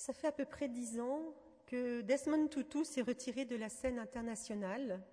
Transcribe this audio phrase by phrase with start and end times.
[0.00, 1.20] Ça fait à peu près dix ans
[1.66, 5.04] que Desmond Tutu s'est retiré de la scène internationale.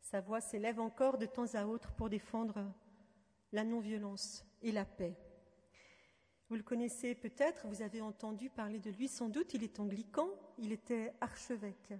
[0.00, 2.66] Sa voix s'élève encore de temps à autre pour défendre
[3.52, 5.16] la non-violence et la paix.
[6.48, 10.28] Vous le connaissez peut-être, vous avez entendu parler de lui sans doute, il est anglican,
[10.58, 11.94] il était archevêque.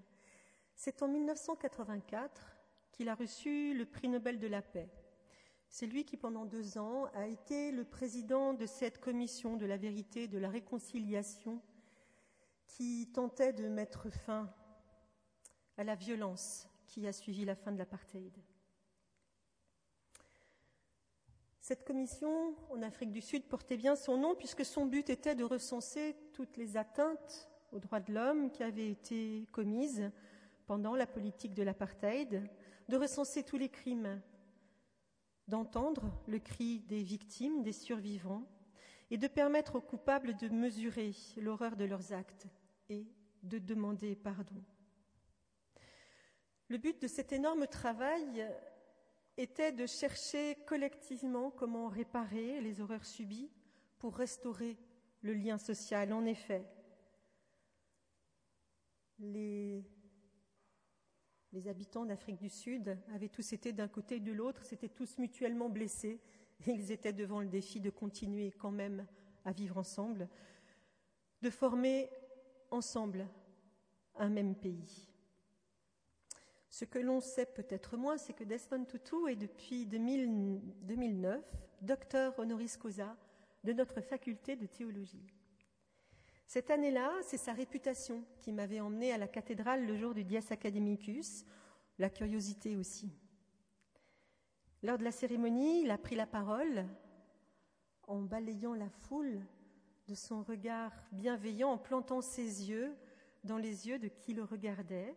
[0.75, 2.59] C'est en 1984
[2.91, 4.89] qu'il a reçu le prix Nobel de la paix.
[5.69, 9.77] C'est lui qui, pendant deux ans, a été le président de cette commission de la
[9.77, 11.63] vérité et de la réconciliation
[12.69, 14.49] qui tentait de mettre fin
[15.77, 18.33] à la violence qui a suivi la fin de l'apartheid.
[21.61, 25.45] Cette commission en Afrique du Sud portait bien son nom puisque son but était de
[25.45, 30.11] recenser toutes les atteintes aux droits de l'homme qui avaient été commises
[30.67, 32.49] pendant la politique de l'apartheid,
[32.89, 34.21] de recenser tous les crimes
[35.47, 38.47] d'entendre le cri des victimes, des survivants,
[39.11, 42.47] et de permettre aux coupables de mesurer l'horreur de leurs actes
[42.89, 43.07] et
[43.43, 44.63] de demander pardon.
[46.69, 48.47] Le but de cet énorme travail
[49.39, 53.51] était de chercher collectivement comment réparer les horreurs subies
[53.99, 54.77] pour restaurer
[55.23, 56.13] le lien social.
[56.13, 56.69] En effet,
[59.21, 59.85] les
[61.67, 65.71] habitants d'Afrique du Sud avaient tous été d'un côté et de l'autre, s'étaient tous mutuellement
[65.71, 66.21] blessés,
[66.67, 69.07] ils étaient devant le défi de continuer quand même
[69.45, 70.29] à vivre ensemble,
[71.43, 72.11] de former
[72.71, 73.27] ensemble
[74.17, 75.09] un même pays.
[76.69, 81.43] Ce que l'on sait peut-être moins, c'est que Desmond Tutu est depuis 2009
[81.81, 83.17] docteur honoris causa
[83.65, 85.27] de notre faculté de théologie.
[86.47, 90.39] Cette année-là, c'est sa réputation qui m'avait emmené à la cathédrale le jour du Dies
[90.51, 91.45] Academicus,
[91.99, 93.13] la curiosité aussi.
[94.83, 96.87] Lors de la cérémonie, il a pris la parole
[98.07, 99.41] en balayant la foule
[100.07, 102.97] de son regard bienveillant, en plantant ses yeux
[103.45, 105.17] dans les yeux de qui le regardait.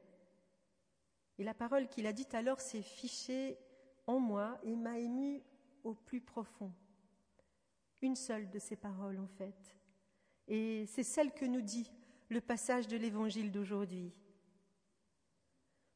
[1.37, 3.57] Et la parole qu'il a dite alors s'est fichée
[4.07, 5.41] en moi et m'a ému
[5.83, 6.71] au plus profond.
[8.01, 9.75] Une seule de ces paroles, en fait.
[10.47, 11.91] Et c'est celle que nous dit
[12.29, 14.11] le passage de l'évangile d'aujourd'hui.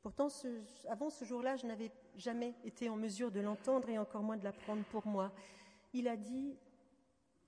[0.01, 0.27] Pourtant,
[0.87, 4.43] avant ce jour-là, je n'avais jamais été en mesure de l'entendre et encore moins de
[4.43, 5.31] l'apprendre pour moi.
[5.93, 6.57] Il a dit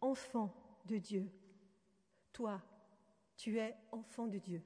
[0.02, 0.54] Enfant
[0.86, 1.30] de Dieu,
[2.32, 2.62] toi,
[3.36, 4.62] tu es enfant de Dieu.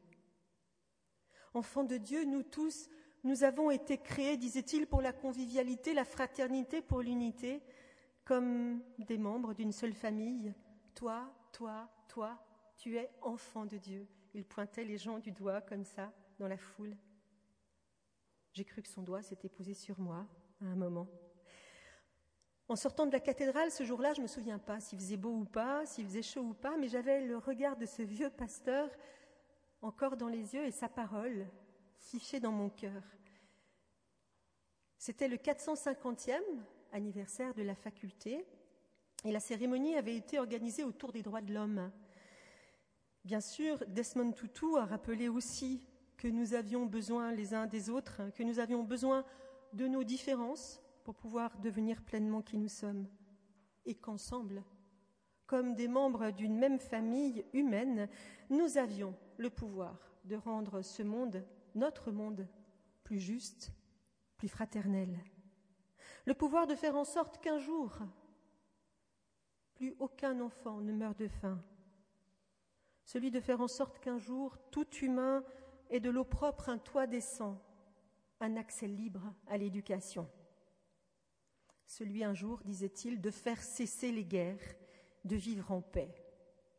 [1.54, 2.90] Enfant de Dieu, nous tous,
[3.24, 7.62] nous avons été créés, disait-il, pour la convivialité, la fraternité, pour l'unité,
[8.26, 10.54] comme des membres d'une seule famille.
[10.96, 12.38] Toi, toi, toi,
[12.78, 14.08] tu es enfant de Dieu.
[14.34, 16.96] Il pointait les gens du doigt comme ça dans la foule.
[18.54, 20.28] J'ai cru que son doigt s'était posé sur moi
[20.62, 21.08] à un moment.
[22.68, 25.34] En sortant de la cathédrale ce jour-là, je ne me souviens pas s'il faisait beau
[25.34, 28.90] ou pas, s'il faisait chaud ou pas, mais j'avais le regard de ce vieux pasteur
[29.82, 31.48] encore dans les yeux et sa parole
[31.98, 33.04] fichée dans mon cœur.
[34.98, 36.42] C'était le 450e
[36.92, 38.46] anniversaire de la faculté
[39.24, 41.92] et la cérémonie avait été organisée autour des droits de l'homme.
[43.24, 45.84] Bien sûr, Desmond Tutu a rappelé aussi
[46.22, 49.26] que nous avions besoin les uns des autres, que nous avions besoin
[49.74, 53.08] de nos différences pour pouvoir devenir pleinement qui nous sommes,
[53.86, 54.64] et qu'ensemble,
[55.48, 58.08] comme des membres d'une même famille humaine,
[58.52, 61.44] nous avions le pouvoir de rendre ce monde,
[61.74, 62.48] notre monde,
[63.04, 63.72] plus juste,
[64.38, 65.18] plus fraternel.
[66.28, 67.98] Le pouvoir de faire en sorte qu'un jour,
[69.74, 71.60] plus aucun enfant ne meurt de faim.
[73.06, 75.44] Celui de faire en sorte qu'un jour, tout humain
[75.92, 77.62] ait de l'eau propre, un toit décent,
[78.40, 80.28] un accès libre à l'éducation.
[81.86, 84.76] Celui un jour, disait-il, de faire cesser les guerres,
[85.26, 86.14] de vivre en paix,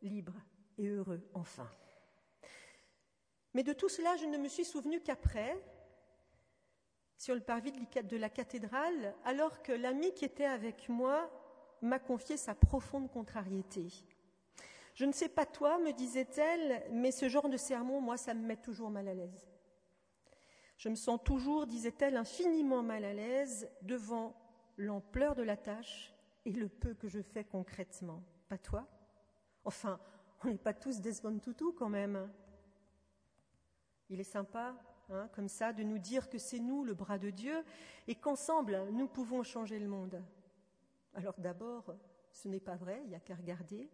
[0.00, 0.34] libre
[0.78, 1.70] et heureux enfin.
[3.54, 5.62] Mais de tout cela, je ne me suis souvenu qu'après,
[7.18, 11.30] sur le parvis de la cathédrale, alors que l'ami qui était avec moi
[11.82, 13.88] m'a confié sa profonde contrariété.
[14.94, 18.46] Je ne sais pas toi, me disait-elle, mais ce genre de sermon, moi, ça me
[18.46, 19.48] met toujours mal à l'aise.
[20.76, 24.34] Je me sens toujours, disait-elle, infiniment mal à l'aise devant
[24.76, 26.12] l'ampleur de la tâche
[26.44, 28.22] et le peu que je fais concrètement.
[28.48, 28.86] Pas toi?
[29.64, 30.00] Enfin,
[30.44, 32.30] on n'est pas tous Desmond Tutu quand même.
[34.10, 34.74] Il est sympa,
[35.08, 37.64] hein, comme ça, de nous dire que c'est nous le bras de Dieu
[38.08, 40.22] et qu'ensemble, nous pouvons changer le monde.
[41.14, 41.94] Alors d'abord,
[42.32, 43.88] ce n'est pas vrai, il n'y a qu'à regarder.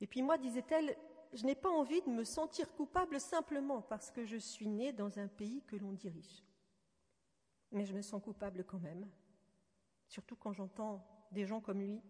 [0.00, 0.96] Et puis moi, disait-elle,
[1.32, 5.18] je n'ai pas envie de me sentir coupable simplement parce que je suis née dans
[5.18, 6.44] un pays que l'on dirige.
[7.72, 9.08] Mais je me sens coupable quand même,
[10.06, 12.00] surtout quand j'entends des gens comme lui.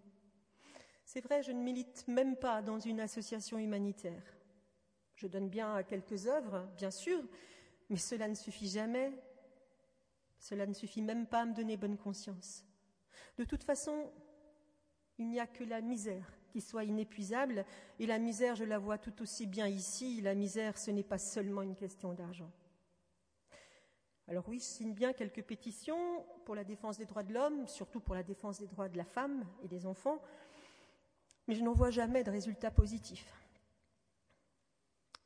[1.05, 4.23] C'est vrai, je ne milite même pas dans une association humanitaire.
[5.17, 7.25] Je donne bien à quelques œuvres, bien sûr,
[7.89, 9.13] mais cela ne suffit jamais.
[10.39, 12.65] Cela ne suffit même pas à me donner bonne conscience.
[13.37, 14.13] De toute façon,
[15.17, 17.65] il n'y a que la misère qui soit inépuisable,
[17.99, 21.19] et la misère, je la vois tout aussi bien ici, la misère, ce n'est pas
[21.19, 22.51] seulement une question d'argent.
[24.27, 28.01] Alors oui, je signe bien quelques pétitions pour la défense des droits de l'homme, surtout
[28.01, 30.21] pour la défense des droits de la femme et des enfants,
[31.47, 33.33] mais je n'en vois jamais de résultats positifs.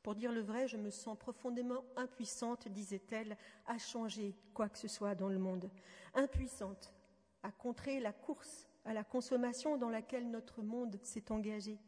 [0.03, 4.89] Pour dire le vrai, je me sens profondément impuissante, disait-elle, à changer quoi que ce
[4.89, 5.69] soit dans le monde.
[6.13, 6.93] Impuissante
[7.41, 11.79] à contrer la course à la consommation dans laquelle notre monde s'est engagé,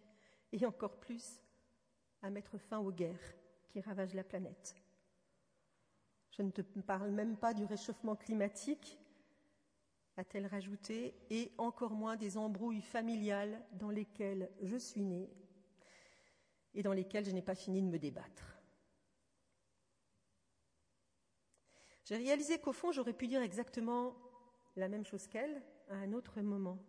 [0.52, 1.42] et encore plus
[2.22, 3.36] à mettre fin aux guerres
[3.70, 4.76] qui ravagent la planète.
[6.32, 9.00] Je ne te parle même pas du réchauffement climatique,
[10.18, 15.30] a-t-elle rajouté, et encore moins des embrouilles familiales dans lesquelles je suis née
[16.74, 18.56] et dans lesquelles je n'ai pas fini de me débattre.
[22.06, 24.16] J'ai réalisé qu'au fond, j'aurais pu dire exactement
[24.76, 26.80] la même chose qu'elle à un autre moment.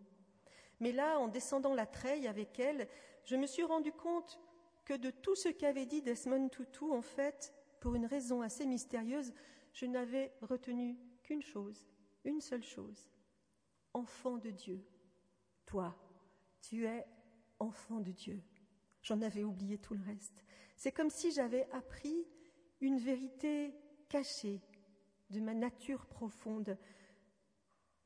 [0.81, 2.88] Mais là, en descendant la treille avec elle,
[3.25, 4.40] je me suis rendu compte
[4.84, 9.32] que de tout ce qu'avait dit Desmond Tutu, en fait, pour une raison assez mystérieuse,
[9.72, 11.87] je n'avais retenu qu'une chose,
[12.25, 13.10] une seule chose.
[13.94, 14.84] Enfant de Dieu.
[15.64, 15.96] Toi,
[16.60, 17.06] tu es
[17.58, 18.42] enfant de Dieu.
[19.02, 20.44] J'en avais oublié tout le reste.
[20.76, 22.26] C'est comme si j'avais appris
[22.81, 23.75] une vérité
[24.08, 24.60] cachée
[25.31, 26.78] de ma nature profonde,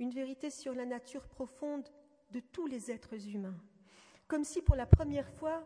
[0.00, 1.88] une vérité sur la nature profonde
[2.32, 3.62] de tous les êtres humains,
[4.26, 5.62] comme si pour la première fois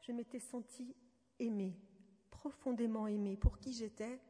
[0.00, 0.94] je m'étais sentie
[1.38, 1.78] aimée,
[2.30, 4.20] profondément aimée, pour qui j'étais,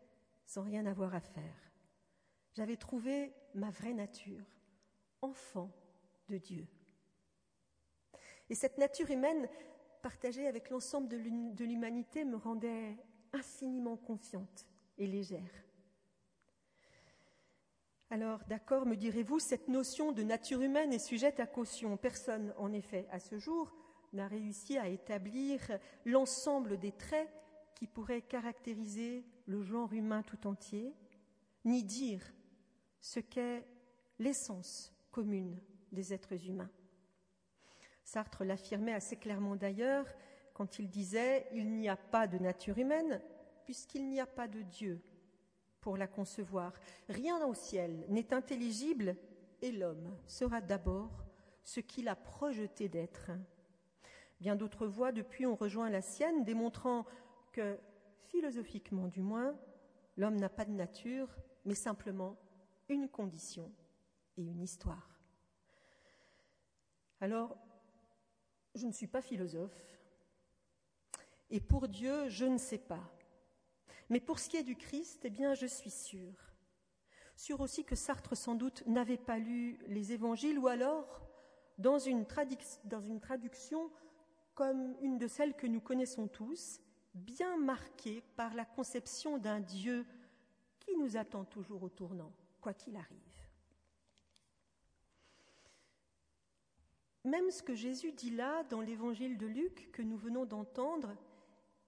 [0.45, 1.73] sans rien avoir à faire.
[2.53, 4.45] J'avais trouvé ma vraie nature,
[5.23, 5.71] enfant
[6.29, 6.67] de Dieu.
[8.51, 9.49] Et cette nature humaine,
[10.03, 12.99] partagée avec l'ensemble de l'humanité, me rendait
[13.33, 14.67] infiniment confiante
[14.99, 15.65] et légère.
[18.13, 21.97] Alors, d'accord, me direz-vous, cette notion de nature humaine est sujette à caution.
[21.97, 23.73] Personne, en effet, à ce jour,
[24.13, 25.61] n'a réussi à établir
[26.05, 27.31] l'ensemble des traits
[27.77, 30.93] qui pourrait caractériser le genre humain tout entier,
[31.65, 32.21] ni dire
[33.01, 33.65] ce qu'est
[34.19, 35.57] l'essence commune
[35.93, 36.71] des êtres humains.
[38.03, 40.07] Sartre l'affirmait assez clairement d'ailleurs
[40.53, 43.23] quand il disait Il n'y a pas de nature humaine
[43.65, 45.01] puisqu'il n'y a pas de Dieu
[45.81, 46.73] pour la concevoir.
[47.09, 49.17] Rien au ciel n'est intelligible
[49.63, 51.25] et l'homme sera d'abord
[51.63, 53.31] ce qu'il a projeté d'être.
[54.41, 57.05] Bien d'autres voix depuis ont rejoint la sienne, démontrant
[57.53, 57.79] que,
[58.29, 59.55] philosophiquement du moins,
[60.17, 61.29] l'homme n'a pas de nature,
[61.65, 62.37] mais simplement
[62.89, 63.71] une condition
[64.37, 65.09] et une histoire.
[67.21, 67.57] Alors,
[68.75, 69.99] je ne suis pas philosophe,
[71.51, 73.13] et pour Dieu, je ne sais pas.
[74.11, 76.53] Mais pour ce qui est du Christ, eh bien, je suis sûre.
[77.37, 81.23] Sûre aussi que Sartre, sans doute, n'avait pas lu les évangiles, ou alors,
[81.79, 83.91] dans une, traduction
[84.55, 86.81] comme une de celles que nous connaissons tous,
[87.15, 90.05] bien marqué par la conception d'un Dieu
[90.81, 93.17] qui nous attend toujours au tournant, quoi qu'il arrive.
[97.25, 101.15] Même ce que Jésus dit là dans l'évangile de Luc que nous venons d'entendre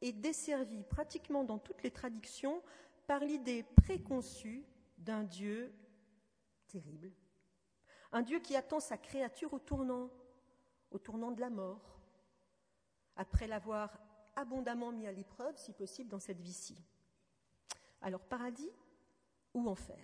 [0.02, 2.62] est desservi pratiquement dans toutes les traductions
[3.06, 4.64] par l'idée préconçue
[4.99, 5.73] d'un Dieu
[6.68, 7.12] terrible,
[8.12, 10.11] un Dieu qui attend sa créature au tournant,
[10.90, 12.00] au tournant de la mort,
[13.16, 13.99] après l'avoir
[14.37, 16.76] abondamment mis à l'épreuve, si possible, dans cette vie-ci.
[18.00, 18.71] Alors, paradis
[19.54, 19.99] ou enfer?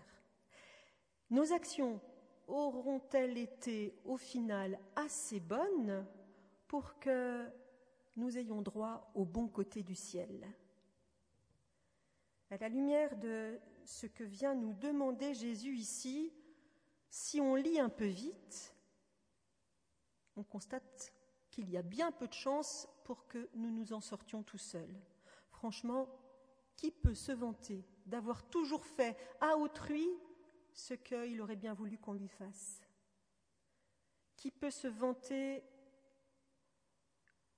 [1.30, 2.00] Nos actions
[2.46, 6.06] auront-elles été au final assez bonnes
[6.66, 7.46] pour que
[8.18, 10.46] nous ayons droit au bon côté du ciel
[12.50, 16.32] À la lumière de ce que vient nous demander Jésus ici,
[17.08, 18.74] si on lit un peu vite,
[20.36, 21.12] on constate
[21.50, 25.00] qu'il y a bien peu de chances pour que nous nous en sortions tout seuls.
[25.50, 26.08] Franchement,
[26.76, 30.06] qui peut se vanter d'avoir toujours fait à autrui
[30.72, 32.82] ce qu'il aurait bien voulu qu'on lui fasse?
[34.36, 35.64] Qui peut se vanter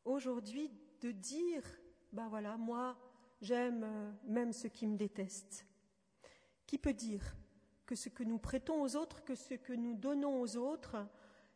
[0.04, 1.62] aujourd'hui de dire,
[2.12, 2.97] ben voilà, moi,
[3.40, 5.66] j'aime euh, même ceux qui me détestent
[6.66, 7.37] Qui peut dire
[7.87, 10.97] que ce que nous prêtons aux autres, que ce que nous donnons aux autres,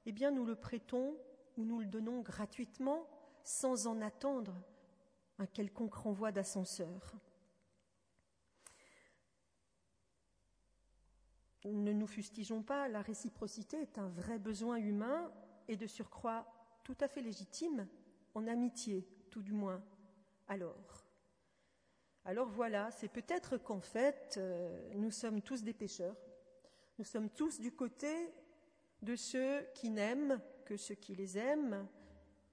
[0.07, 1.17] eh bien nous le prêtons
[1.57, 3.07] ou nous le donnons gratuitement
[3.45, 4.55] sans en attendre
[5.39, 7.15] un quelconque renvoi d'ascenseur.
[11.65, 15.33] Ne nous fustigeons pas, la réciprocité est un vrai besoin humain
[15.67, 16.47] et de surcroît
[16.85, 17.89] tout à fait légitime,
[18.35, 19.83] en amitié tout du moins.
[20.49, 21.05] Alors,
[22.25, 26.17] Alors voilà, c'est peut-être qu'en fait, euh, nous sommes tous des pécheurs.
[26.99, 28.33] Nous sommes tous du côté
[29.03, 31.87] de ceux qui n'aiment que ceux qui les aiment,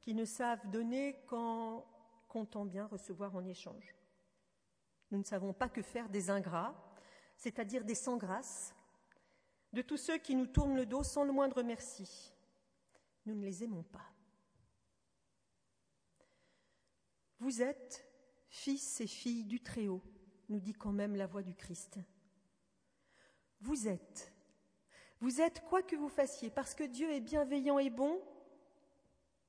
[0.02, 1.86] qui ne savent donner qu'en
[2.28, 3.96] comptant bien recevoir en échange.
[5.12, 6.74] Nous ne savons pas que faire des ingrats,
[7.38, 8.74] c'est-à-dire des sans-grâce,
[9.74, 12.34] de tous ceux qui nous tournent le dos sans le moindre merci.
[13.26, 14.12] Nous ne les aimons pas.
[17.42, 18.08] Vous êtes
[18.50, 20.04] fils et filles du Très-Haut,
[20.48, 21.98] nous dit quand même la voix du Christ.
[23.62, 24.32] Vous êtes.
[25.20, 28.22] Vous êtes quoi que vous fassiez, parce que Dieu est bienveillant et bon,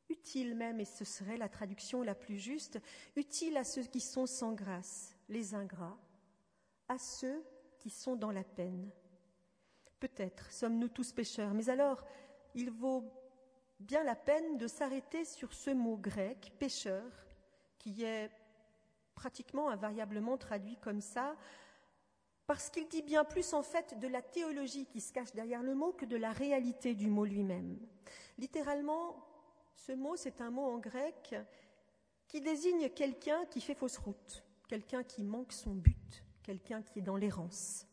[0.09, 2.81] utile même, et ce serait la traduction la plus juste,
[3.15, 5.99] utile à ceux qui sont sans grâce, les ingrats,
[6.89, 7.45] à ceux
[7.79, 8.91] qui sont dans la peine.
[10.01, 12.07] Peut-être sommes-nous tous pécheurs, mais alors
[12.55, 13.05] il vaut
[13.81, 17.05] bien la peine de s'arrêter sur ce mot grec, pécheur,
[17.83, 18.31] qui est
[19.15, 21.37] pratiquement invariablement traduit comme ça,
[22.47, 25.75] parce qu'il dit bien plus en fait de la théologie qui se cache derrière le
[25.75, 27.79] mot que de la réalité du mot lui-même.
[28.39, 29.17] Littéralement,
[29.75, 31.35] ce mot, c'est un mot en grec
[32.29, 37.03] qui désigne quelqu'un qui fait fausse route, quelqu'un qui manque son but, quelqu'un qui est
[37.03, 37.87] dans l'errance.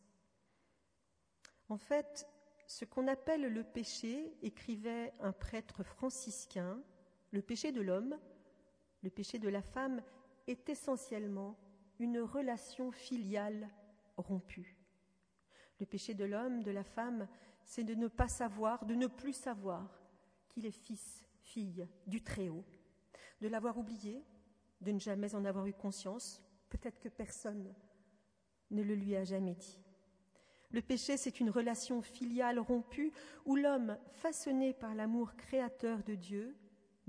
[1.67, 2.27] En fait,
[2.67, 6.79] ce qu'on appelle le péché, écrivait un prêtre franciscain,
[7.31, 8.17] le péché de l'homme,
[9.01, 10.01] le péché de la femme,
[10.48, 11.58] est essentiellement
[12.00, 13.70] une relation filiale
[14.18, 14.77] rompue.
[15.79, 17.27] Le péché de l'homme, de la femme,
[17.63, 20.01] c'est de ne pas savoir, de ne plus savoir
[20.50, 22.65] qu'il est fils, fille du Très-Haut,
[23.41, 24.24] de l'avoir oublié,
[24.82, 27.74] de ne jamais en avoir eu conscience, peut-être que personne
[28.72, 29.79] ne le lui a jamais dit.
[30.72, 33.12] Le péché, c'est une relation filiale rompue
[33.46, 36.56] où l'homme, façonné par l'amour créateur de Dieu,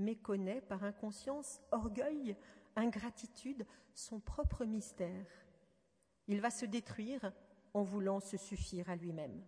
[0.01, 2.37] méconnaît par inconscience, orgueil,
[2.77, 5.27] ingratitude, son propre mystère.
[6.29, 7.33] Il va se détruire
[7.75, 9.41] en voulant se suffire à lui-même.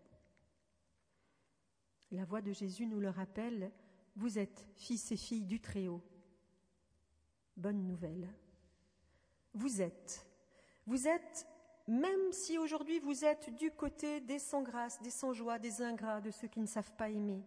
[2.10, 3.72] La voix de Jésus nous le rappelle,
[4.16, 6.02] vous êtes fils et filles du Très-Haut.
[7.56, 8.28] Bonne nouvelle.
[9.54, 10.26] Vous êtes.
[10.86, 11.46] Vous êtes
[11.88, 16.48] même si aujourd'hui vous êtes du côté des sans-grâce, des sans-joie, des ingrats, de ceux
[16.48, 17.42] qui ne savent pas aimer.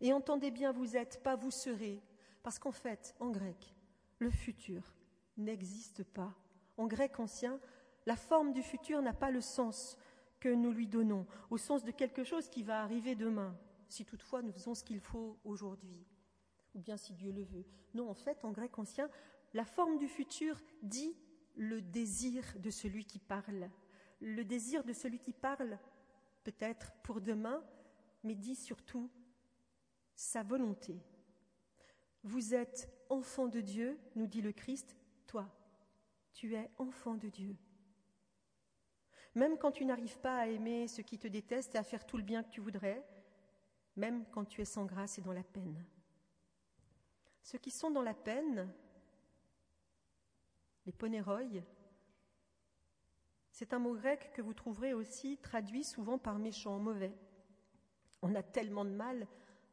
[0.00, 2.00] Et entendez bien, vous êtes, pas vous serez,
[2.44, 3.74] parce qu'en fait, en grec,
[4.18, 4.94] le futur
[5.38, 6.32] n'existe pas.
[6.76, 7.58] En grec ancien,
[8.06, 9.96] la forme du futur n'a pas le sens
[10.38, 13.56] que nous lui donnons, au sens de quelque chose qui va arriver demain,
[13.88, 16.06] si toutefois nous faisons ce qu'il faut aujourd'hui,
[16.74, 17.64] ou bien si Dieu le veut.
[17.94, 19.08] Non, en fait, en grec ancien,
[19.54, 21.16] la forme du futur dit
[21.56, 23.70] le désir de celui qui parle.
[24.20, 25.78] Le désir de celui qui parle,
[26.42, 27.64] peut-être pour demain,
[28.22, 29.10] mais dit surtout
[30.14, 31.00] sa volonté.
[32.24, 35.46] Vous êtes enfant de Dieu, nous dit le Christ, toi,
[36.32, 37.54] tu es enfant de Dieu.
[39.34, 42.16] Même quand tu n'arrives pas à aimer ceux qui te détestent et à faire tout
[42.16, 43.06] le bien que tu voudrais,
[43.96, 45.84] même quand tu es sans grâce et dans la peine.
[47.42, 48.72] Ceux qui sont dans la peine,
[50.86, 51.62] les ponéroïs,
[53.50, 57.14] c'est un mot grec que vous trouverez aussi traduit souvent par méchant, mauvais.
[58.22, 59.28] On a tellement de mal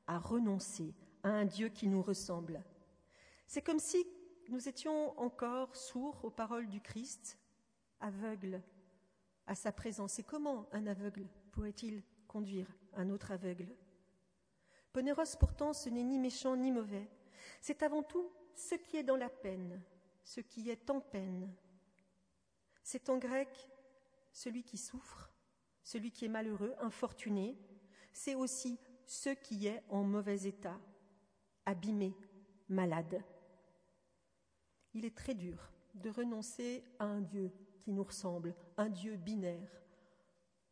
[0.05, 0.93] à renoncer
[1.23, 2.63] à un Dieu qui nous ressemble.
[3.47, 4.05] C'est comme si
[4.49, 7.37] nous étions encore sourds aux paroles du Christ,
[7.99, 8.61] aveugles
[9.47, 10.19] à sa présence.
[10.19, 13.67] Et comment un aveugle pourrait-il conduire un autre aveugle?
[14.93, 17.09] Ponéros, pourtant, ce n'est ni méchant ni mauvais.
[17.61, 19.81] C'est avant tout ce qui est dans la peine,
[20.23, 21.53] ce qui est en peine.
[22.83, 23.69] C'est en grec
[24.33, 25.31] celui qui souffre,
[25.83, 27.57] celui qui est malheureux, infortuné.
[28.13, 30.79] C'est aussi ce qui est en mauvais état,
[31.71, 32.13] abîmé,
[32.67, 33.23] malade.
[34.93, 39.81] Il est très dur de renoncer à un Dieu qui nous ressemble, un Dieu binaire,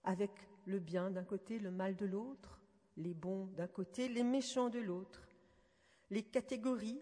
[0.04, 0.32] avec
[0.66, 2.62] le bien d'un côté, le mal de l'autre,
[2.98, 5.28] les bons d'un côté, les méchants de l'autre,
[6.10, 7.02] les catégories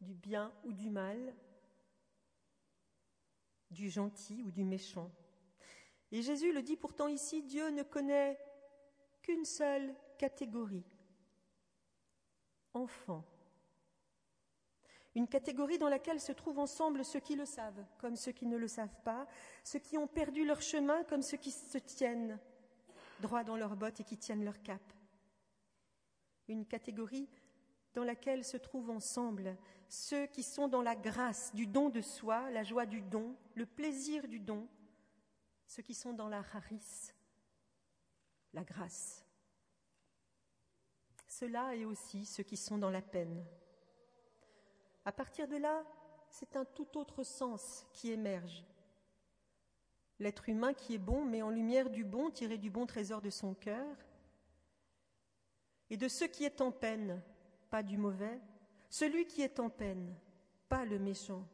[0.00, 1.34] du bien ou du mal
[3.70, 5.12] du gentil ou du méchant.
[6.10, 8.36] Et Jésus le dit pourtant ici, Dieu ne connaît
[9.22, 10.84] qu'une seule catégorie,
[12.74, 13.24] enfant.
[15.14, 18.56] Une catégorie dans laquelle se trouvent ensemble ceux qui le savent comme ceux qui ne
[18.56, 19.26] le savent pas,
[19.64, 22.38] ceux qui ont perdu leur chemin comme ceux qui se tiennent
[23.20, 24.80] droit dans leurs bottes et qui tiennent leur cap.
[26.48, 27.28] Une catégorie
[27.94, 29.56] dans laquelle se trouvent ensemble
[29.88, 33.66] ceux qui sont dans la grâce du don de soi, la joie du don, le
[33.66, 34.68] plaisir du don,
[35.66, 37.12] ceux qui sont dans la charis,
[38.52, 39.24] la grâce.
[41.40, 43.42] Cela est aussi ceux qui sont dans la peine.
[45.06, 45.82] À partir de là,
[46.28, 48.62] c'est un tout autre sens qui émerge.
[50.18, 53.30] L'être humain qui est bon met en lumière du bon tiré du bon trésor de
[53.30, 53.96] son cœur.
[55.88, 57.22] Et de ce qui est en peine,
[57.70, 58.38] pas du mauvais,
[58.90, 60.14] celui qui est en peine,
[60.68, 61.48] pas le méchant,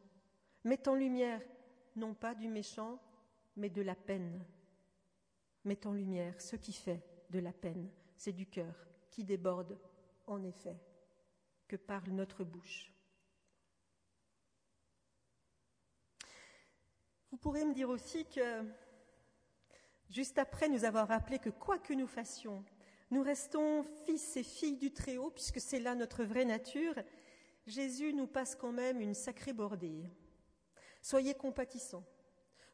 [0.65, 1.41] met en lumière
[1.95, 2.99] non pas du méchant,
[3.55, 4.45] mais de la peine.
[5.65, 8.75] Met en lumière ce qui fait de la peine, c'est du cœur
[9.17, 9.79] qui déborde,
[10.27, 10.77] en effet,
[11.69, 12.93] que parle notre bouche.
[17.31, 18.63] Vous pourrez me dire aussi que,
[20.11, 22.63] juste après nous avoir rappelé que quoi que nous fassions,
[23.11, 26.97] nous restons fils et filles du Très-Haut, puisque c'est là notre vraie nature,
[27.67, 30.11] Jésus nous passe quand même une sacrée bordée.
[31.01, 32.05] Soyez compatissants.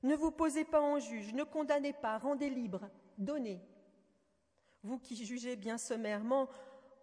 [0.02, 3.60] Ne vous posez pas en juge, ne condamnez pas, rendez libre, donnez.
[4.82, 6.48] Vous qui jugez bien sommairement,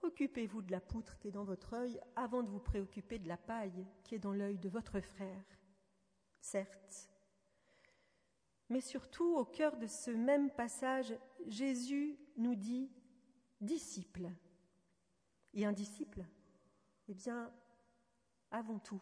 [0.03, 3.37] occupez-vous de la poutre qui est dans votre œil avant de vous préoccuper de la
[3.37, 5.45] paille qui est dans l'œil de votre frère.
[6.39, 7.09] Certes.
[8.69, 11.13] Mais surtout, au cœur de ce même passage,
[11.47, 12.91] Jésus nous dit
[13.61, 14.29] disciple.
[15.53, 16.23] Et un disciple,
[17.07, 17.51] eh bien,
[18.51, 19.01] avant tout,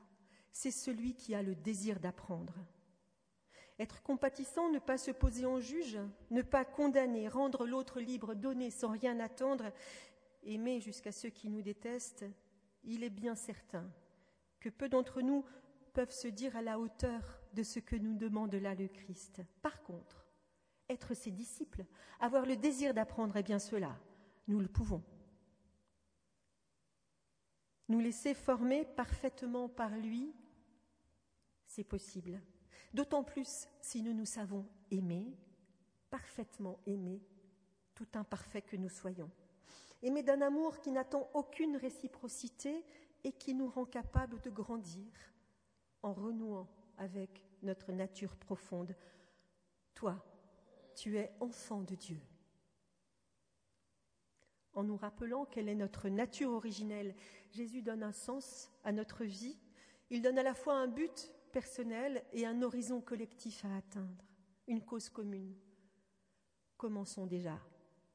[0.51, 2.53] c'est celui qui a le désir d'apprendre.
[3.79, 6.00] Être compatissant, ne pas se poser en juge,
[6.31, 9.72] ne pas condamner, rendre l'autre libre, donner sans rien attendre,
[10.43, 12.25] aimer jusqu'à ceux qui nous détestent,
[12.84, 13.88] il est bien certain
[14.60, 15.46] que peu d'entre nous
[15.93, 19.41] peuvent se dire à la hauteur de ce que nous demande là le Christ.
[19.62, 20.25] Par contre,
[20.89, 21.86] être ses disciples,
[22.19, 24.00] avoir le désir d'apprendre, eh bien cela,
[24.48, 25.03] nous le pouvons.
[27.89, 30.34] Nous laisser former parfaitement par lui,
[31.65, 32.41] c'est possible.
[32.94, 35.36] D'autant plus si nous nous savons aimer,
[36.10, 37.22] parfaitement aimer,
[37.96, 39.29] tout imparfait que nous soyons.
[40.01, 42.86] Aimer d'un amour qui n'attend aucune réciprocité
[43.24, 45.12] et qui nous rend capables de grandir
[46.03, 46.67] en renouant
[46.98, 48.96] avec notre nature profonde.
[49.96, 50.24] Toi,
[50.96, 52.20] tu es enfant de Dieu
[54.77, 57.16] en nous rappelant quelle est notre nature originelle.
[57.51, 59.57] Jésus donne un sens à notre vie.
[60.12, 64.25] Il donne à la fois un but personnel et un horizon collectif à atteindre,
[64.68, 65.55] une cause commune.
[66.77, 67.60] Commençons déjà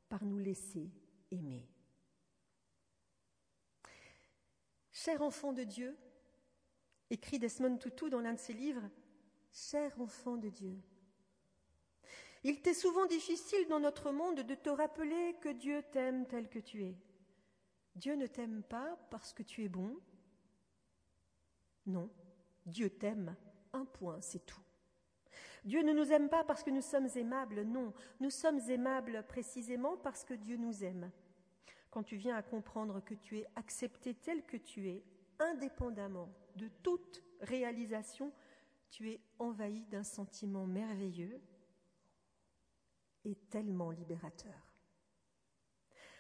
[0.09, 0.91] par nous laisser
[1.31, 1.69] aimer.
[4.91, 5.97] Cher enfant de Dieu,
[7.11, 8.89] écrit Desmond Tutu dans l'un de ses livres,
[9.53, 10.81] Cher enfant de Dieu,
[12.43, 16.59] il t'est souvent difficile dans notre monde de te rappeler que Dieu t'aime tel que
[16.59, 16.97] tu es.
[17.95, 19.97] Dieu ne t'aime pas parce que tu es bon.
[21.87, 22.11] Non,
[22.67, 23.37] Dieu t'aime.
[23.73, 24.61] Un point, c'est tout.
[25.65, 29.97] Dieu ne nous aime pas parce que nous sommes aimables, non, nous sommes aimables précisément
[29.97, 31.11] parce que Dieu nous aime.
[31.91, 35.05] Quand tu viens à comprendre que tu es accepté tel que tu es,
[35.39, 38.33] indépendamment de toute réalisation,
[38.91, 41.41] tu es envahi d'un sentiment merveilleux
[43.25, 44.73] est tellement libérateur.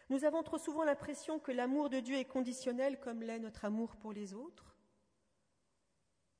[0.08, 3.96] Nous avons trop souvent l'impression que l'amour de Dieu est conditionnel comme l'est notre amour
[3.96, 4.71] pour les autres.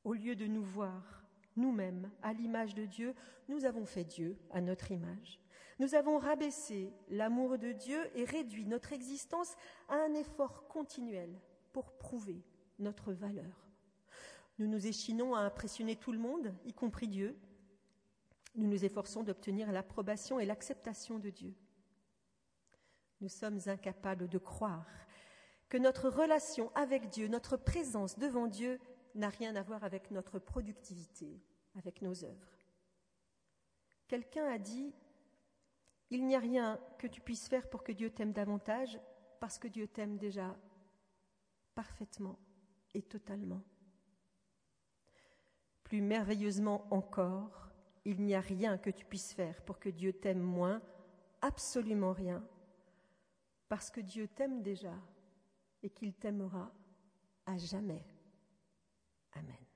[0.05, 1.25] Au lieu de nous voir
[1.57, 3.15] nous-mêmes à l'image de Dieu,
[3.49, 5.41] nous avons fait Dieu à notre image.
[5.79, 9.55] Nous avons rabaissé l'amour de Dieu et réduit notre existence
[9.89, 11.41] à un effort continuel
[11.73, 12.43] pour prouver
[12.79, 13.69] notre valeur.
[14.59, 17.39] Nous nous échinons à impressionner tout le monde, y compris Dieu,
[18.55, 21.55] nous nous efforçons d'obtenir l'approbation et l'acceptation de Dieu.
[23.21, 24.87] Nous sommes incapables de croire
[25.69, 28.79] que notre relation avec Dieu, notre présence devant Dieu
[29.15, 31.41] n'a rien à voir avec notre productivité,
[31.77, 32.53] avec nos œuvres.
[34.09, 34.93] Quelqu'un a dit,
[36.11, 39.01] Il n'y a rien que tu puisses faire pour que Dieu t'aime davantage,
[39.41, 40.57] parce que Dieu t'aime déjà
[41.75, 42.39] parfaitement
[42.95, 43.63] et totalement.
[45.85, 47.71] Plus merveilleusement encore,
[48.05, 50.83] il n'y a rien que tu puisses faire pour que Dieu t'aime moins,
[51.41, 52.45] absolument rien,
[53.69, 54.95] parce que Dieu t'aime déjà
[55.83, 56.73] et qu'il t'aimera
[57.47, 58.05] à jamais.
[59.37, 59.72] Amen.